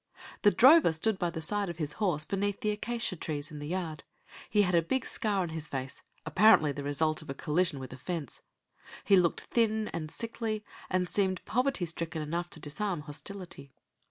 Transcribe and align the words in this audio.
The 0.41 0.49
drover 0.49 0.93
stood 0.93 1.19
by 1.19 1.29
the 1.29 1.43
side 1.43 1.69
of 1.69 1.77
his 1.77 1.93
horse, 2.01 2.25
beneath 2.25 2.61
the 2.61 2.71
acacia 2.71 3.15
trees 3.15 3.51
in 3.51 3.59
the 3.59 3.67
yard. 3.67 4.03
He 4.49 4.63
had 4.63 4.73
a 4.73 4.81
big 4.81 5.05
scar 5.05 5.43
on 5.43 5.49
his 5.49 5.67
face, 5.67 6.01
apparently 6.25 6.71
the 6.71 6.81
result 6.81 7.21
of 7.21 7.37
collision 7.37 7.77
with 7.79 7.93
a 7.93 7.97
fence; 7.97 8.41
he 9.03 9.15
looked 9.15 9.41
thin 9.41 9.89
and 9.89 10.09
sickly 10.09 10.65
and 10.89 11.07
seemed 11.07 11.45
poverty 11.45 11.85
stricken 11.85 12.23
enough 12.23 12.49
to 12.49 12.59
disarm 12.59 13.01
hostility. 13.01 13.73